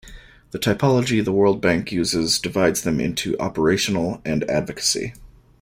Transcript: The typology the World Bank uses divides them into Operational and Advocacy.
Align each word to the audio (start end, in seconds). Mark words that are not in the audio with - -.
The 0.49 0.57
typology 0.57 1.23
the 1.23 1.31
World 1.31 1.61
Bank 1.61 1.91
uses 1.91 2.39
divides 2.39 2.81
them 2.81 2.99
into 2.99 3.37
Operational 3.39 4.19
and 4.25 4.43
Advocacy. 4.49 5.13